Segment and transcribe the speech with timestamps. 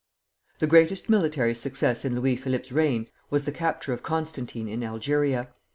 [0.57, 5.49] The greatest military success in Louis Philippe's reign was the capture of Constantine in Algeria.